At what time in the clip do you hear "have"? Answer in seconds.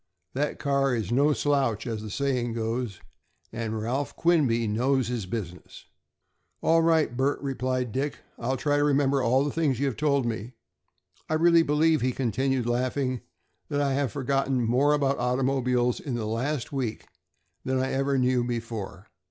9.85-9.95, 13.93-14.11